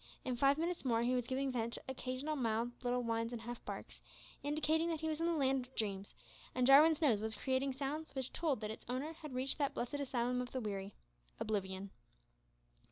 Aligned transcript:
In 0.25 0.35
five 0.35 0.57
minutes 0.57 0.83
more 0.83 1.03
he 1.03 1.13
was 1.13 1.27
giving 1.27 1.51
vent 1.51 1.73
to 1.73 1.83
occasional 1.87 2.35
mild 2.35 2.71
little 2.83 3.03
whines 3.03 3.31
and 3.31 3.41
half 3.43 3.63
barks, 3.65 4.01
indicating 4.41 4.89
that 4.89 5.01
he 5.01 5.07
was 5.07 5.19
in 5.19 5.27
the 5.27 5.35
land 5.35 5.63
of 5.67 5.75
dreams, 5.75 6.15
and 6.55 6.65
Jarwin's 6.65 7.03
nose 7.03 7.21
was 7.21 7.35
creating 7.35 7.73
sounds 7.73 8.15
which 8.15 8.33
told 8.33 8.61
that 8.61 8.71
its 8.71 8.87
owner 8.89 9.13
had 9.13 9.35
reached 9.35 9.59
that 9.59 9.75
blessed 9.75 9.93
asylum 9.99 10.41
of 10.41 10.53
the 10.53 10.59
weary 10.59 10.95
oblivion. 11.39 11.91